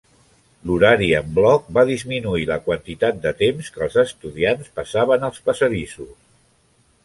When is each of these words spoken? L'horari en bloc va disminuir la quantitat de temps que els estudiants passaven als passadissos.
L'horari 0.69 1.09
en 1.17 1.27
bloc 1.39 1.67
va 1.79 1.83
disminuir 1.89 2.47
la 2.53 2.57
quantitat 2.69 3.21
de 3.27 3.35
temps 3.43 3.71
que 3.77 3.87
els 3.89 4.01
estudiants 4.07 4.75
passaven 4.81 5.31
als 5.33 5.41
passadissos. 5.51 6.15